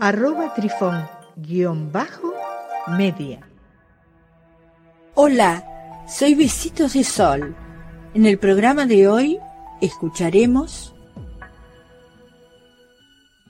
[0.00, 2.32] arroba trifón guion bajo
[2.96, 3.40] media.
[5.14, 5.64] Hola,
[6.08, 7.54] soy Besitos de Sol.
[8.14, 9.38] En el programa de hoy
[9.80, 10.94] escucharemos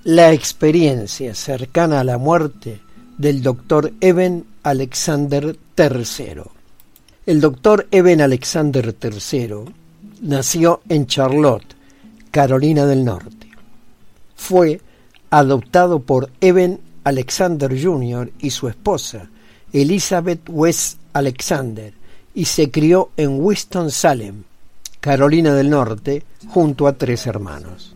[0.04, 2.80] la experiencia cercana a la muerte
[3.18, 6.42] del doctor Eben Alexander III.
[7.26, 9.64] El doctor Eben Alexander III
[10.22, 11.76] nació en Charlotte,
[12.30, 13.48] Carolina del Norte.
[14.34, 14.80] Fue
[15.30, 18.30] adoptado por Eben Alexander Jr.
[18.40, 19.28] y su esposa,
[19.72, 21.92] Elizabeth West Alexander,
[22.34, 24.42] y se crió en Winston-Salem,
[25.00, 27.94] Carolina del Norte, junto a tres hermanos.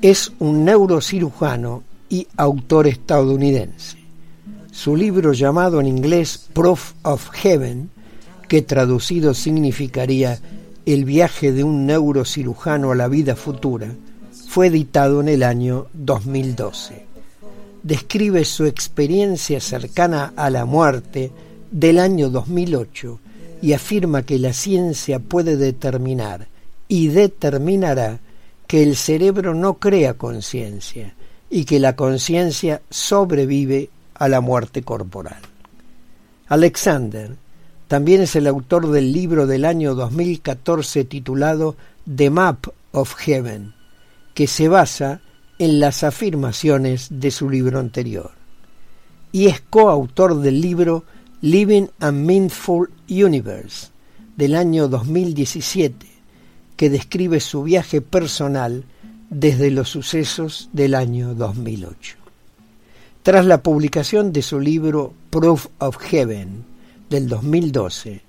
[0.00, 3.98] Es un neurocirujano y autor estadounidense.
[4.70, 7.90] Su libro llamado en inglés Proof of Heaven,
[8.48, 10.38] que traducido significaría
[10.84, 13.94] El viaje de un neurocirujano a la vida futura,
[14.52, 17.06] fue editado en el año 2012.
[17.82, 21.32] Describe su experiencia cercana a la muerte
[21.70, 23.18] del año 2008
[23.62, 26.48] y afirma que la ciencia puede determinar
[26.86, 28.20] y determinará
[28.66, 31.14] que el cerebro no crea conciencia
[31.48, 35.40] y que la conciencia sobrevive a la muerte corporal.
[36.48, 37.36] Alexander
[37.88, 41.74] también es el autor del libro del año 2014 titulado
[42.14, 43.72] The Map of Heaven,
[44.34, 45.20] que se basa
[45.58, 48.32] en las afirmaciones de su libro anterior.
[49.30, 51.04] Y es coautor del libro
[51.40, 53.88] Living a Meaningful Universe
[54.36, 56.06] del año 2017,
[56.76, 58.84] que describe su viaje personal
[59.30, 62.16] desde los sucesos del año 2008.
[63.22, 66.64] Tras la publicación de su libro Proof of Heaven
[67.08, 68.20] del 2012,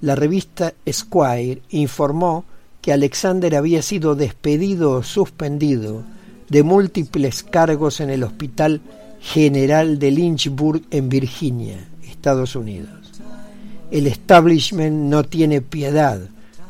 [0.00, 2.44] la revista Squire informó
[2.80, 6.02] que Alexander había sido despedido o suspendido
[6.48, 8.80] de múltiples cargos en el Hospital
[9.20, 12.90] General de Lynchburg en Virginia, Estados Unidos.
[13.90, 16.20] El establishment no tiene piedad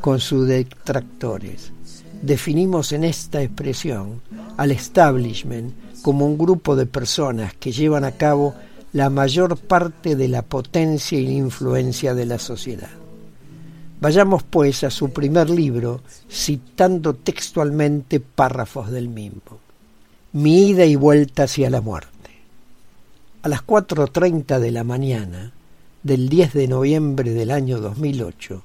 [0.01, 1.73] con sus detractores.
[2.23, 4.21] Definimos en esta expresión
[4.57, 5.73] al establishment
[6.03, 8.55] como un grupo de personas que llevan a cabo
[8.93, 13.00] la mayor parte de la potencia y la influencia de la sociedad.
[14.01, 16.01] Vayamos pues a su primer libro,
[16.31, 19.61] citando textualmente párrafos del mismo.
[20.33, 22.09] Mi ida y vuelta hacia la muerte.
[23.43, 25.53] A las 4.30 de la mañana
[26.03, 28.63] del 10 de noviembre del año 2008,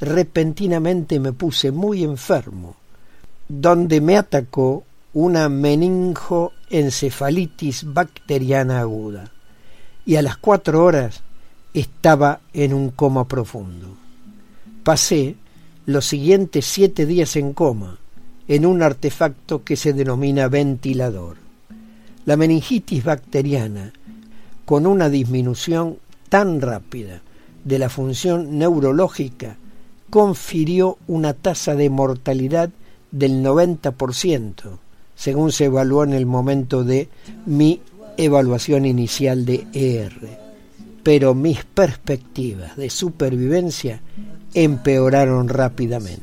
[0.00, 2.74] repentinamente me puse muy enfermo,
[3.48, 4.82] donde me atacó
[5.12, 9.30] una meningoencefalitis bacteriana aguda,
[10.04, 11.22] y a las cuatro horas
[11.72, 14.03] estaba en un coma profundo.
[14.84, 15.36] Pasé
[15.86, 17.98] los siguientes siete días en coma
[18.48, 21.38] en un artefacto que se denomina ventilador.
[22.26, 23.94] La meningitis bacteriana,
[24.66, 25.96] con una disminución
[26.28, 27.22] tan rápida
[27.64, 29.56] de la función neurológica,
[30.10, 32.68] confirió una tasa de mortalidad
[33.10, 34.78] del 90%,
[35.14, 37.08] según se evaluó en el momento de
[37.46, 37.80] mi
[38.18, 40.44] evaluación inicial de ER.
[41.02, 44.02] Pero mis perspectivas de supervivencia
[44.54, 46.22] empeoraron rápidamente.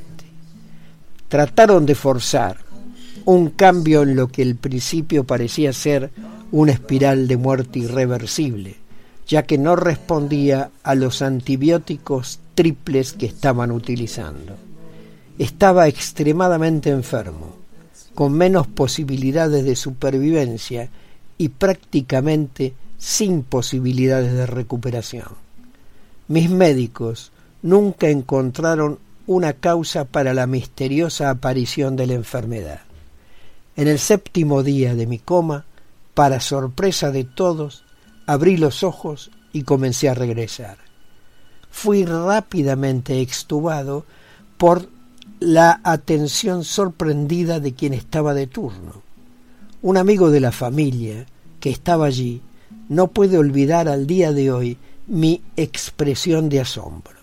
[1.27, 2.57] Trataron de forzar
[3.25, 6.09] un cambio en lo que al principio parecía ser
[6.51, 8.75] una espiral de muerte irreversible,
[9.27, 14.55] ya que no respondía a los antibióticos triples que estaban utilizando.
[15.37, 17.55] Estaba extremadamente enfermo,
[18.13, 20.89] con menos posibilidades de supervivencia
[21.37, 25.29] y prácticamente sin posibilidades de recuperación.
[26.27, 32.81] Mis médicos nunca encontraron una causa para la misteriosa aparición de la enfermedad.
[33.75, 35.65] En el séptimo día de mi coma,
[36.13, 37.85] para sorpresa de todos,
[38.25, 40.77] abrí los ojos y comencé a regresar.
[41.69, 44.05] Fui rápidamente extubado
[44.57, 44.89] por
[45.39, 49.01] la atención sorprendida de quien estaba de turno.
[49.81, 51.25] Un amigo de la familia
[51.59, 52.41] que estaba allí
[52.89, 57.20] no puede olvidar al día de hoy mi expresión de asombro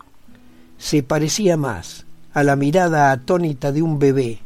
[0.79, 4.39] se parecía más a la mirada atónita de un bebé,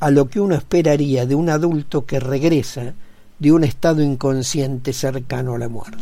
[0.00, 2.94] a lo que uno esperaría de un adulto que regresa
[3.38, 5.98] de un estado inconsciente cercano a la muerte.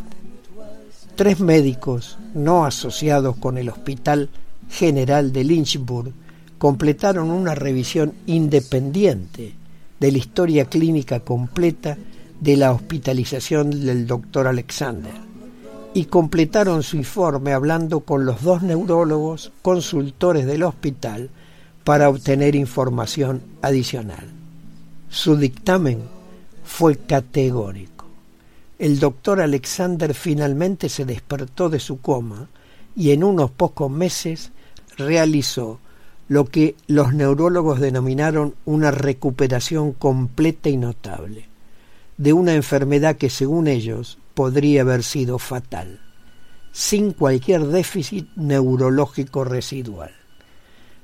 [1.16, 4.28] Tres médicos no asociados con el Hospital
[4.70, 6.12] General de Lynchburg
[6.58, 9.54] completaron una revisión independiente
[9.98, 11.96] de la historia clínica completa
[12.40, 15.27] de la hospitalización del doctor Alexander
[15.98, 21.28] y completaron su informe hablando con los dos neurólogos consultores del hospital
[21.82, 24.24] para obtener información adicional.
[25.08, 26.02] Su dictamen
[26.62, 28.06] fue categórico.
[28.78, 32.48] El doctor Alexander finalmente se despertó de su coma
[32.94, 34.52] y en unos pocos meses
[34.98, 35.80] realizó
[36.28, 41.48] lo que los neurólogos denominaron una recuperación completa y notable
[42.18, 45.98] de una enfermedad que según ellos podría haber sido fatal,
[46.70, 50.12] sin cualquier déficit neurológico residual.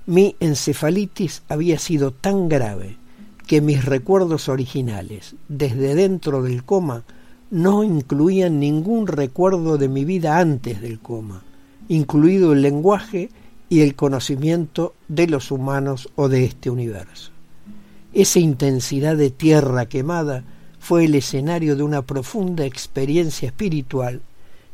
[0.07, 2.97] Mi encefalitis había sido tan grave
[3.49, 7.03] que mis recuerdos originales, desde dentro del coma,
[7.51, 11.43] no incluían ningún recuerdo de mi vida antes del coma,
[11.89, 13.31] incluido el lenguaje
[13.69, 17.33] y el conocimiento de los humanos o de este universo.
[18.13, 20.45] Esa intensidad de tierra quemada
[20.85, 24.21] fue el escenario de una profunda experiencia espiritual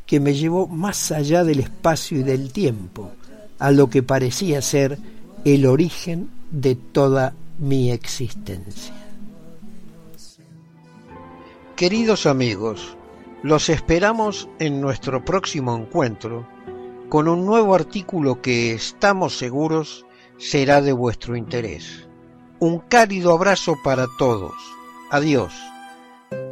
[0.06, 3.12] que me llevó más allá del espacio y del tiempo,
[3.60, 4.98] a lo que parecía ser
[5.44, 8.92] el origen de toda mi existencia.
[11.76, 12.96] Queridos amigos,
[13.44, 16.44] los esperamos en nuestro próximo encuentro
[17.08, 20.04] con un nuevo artículo que estamos seguros
[20.38, 22.08] será de vuestro interés.
[22.58, 24.54] Un cálido abrazo para todos.
[25.12, 25.52] Adiós.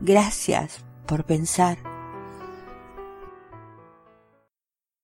[0.00, 1.78] gracias por pensar.